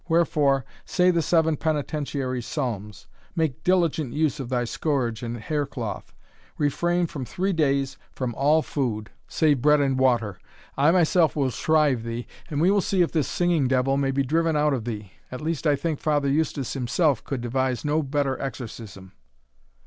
Wherefore, 0.09 0.65
say 0.83 1.11
the 1.11 1.21
seven 1.21 1.57
penitentiary 1.57 2.41
psalms 2.41 3.05
make 3.35 3.63
diligent 3.63 4.13
use 4.13 4.39
of 4.39 4.49
thy 4.49 4.63
scourge 4.63 5.21
and 5.21 5.37
hair 5.37 5.67
cloth 5.67 6.11
refrain 6.57 7.05
for 7.05 7.23
three 7.23 7.53
days 7.53 7.99
from 8.11 8.33
all 8.33 8.63
food, 8.63 9.11
save 9.27 9.61
bread 9.61 9.79
and 9.79 9.99
water 9.99 10.39
I 10.75 10.89
myself 10.89 11.35
will 11.35 11.51
shrive 11.51 12.01
thee, 12.01 12.25
and 12.49 12.59
we 12.59 12.71
will 12.71 12.81
see 12.81 13.03
if 13.03 13.11
this 13.11 13.27
singing 13.27 13.67
devil 13.67 13.95
may 13.95 14.09
be 14.09 14.23
driven 14.23 14.55
out 14.55 14.73
of 14.73 14.85
thee; 14.85 15.11
at 15.31 15.39
least 15.39 15.67
I 15.67 15.75
think 15.75 15.99
Father 15.99 16.29
Eustace 16.29 16.73
himself 16.73 17.23
could 17.23 17.41
devise 17.41 17.85
no 17.85 18.01
better 18.01 18.41
exorcism." 18.41 19.11